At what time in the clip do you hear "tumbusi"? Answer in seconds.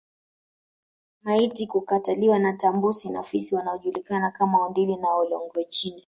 2.53-3.09